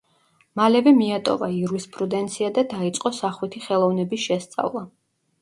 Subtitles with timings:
[0.59, 4.85] მალევე მიატოვა იურისპრუდენცია და დაიწყო სახვითი ხელოვნების შესწავლა.